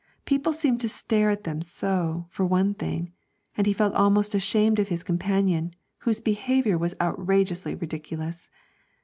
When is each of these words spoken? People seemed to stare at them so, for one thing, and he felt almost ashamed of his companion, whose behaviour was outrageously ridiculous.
People 0.25 0.51
seemed 0.51 0.81
to 0.81 0.89
stare 0.89 1.29
at 1.29 1.43
them 1.43 1.61
so, 1.61 2.25
for 2.29 2.43
one 2.43 2.73
thing, 2.73 3.11
and 3.55 3.67
he 3.67 3.71
felt 3.71 3.93
almost 3.93 4.33
ashamed 4.33 4.79
of 4.79 4.87
his 4.87 5.03
companion, 5.03 5.75
whose 5.99 6.19
behaviour 6.19 6.75
was 6.75 6.95
outrageously 6.99 7.75
ridiculous. 7.75 8.49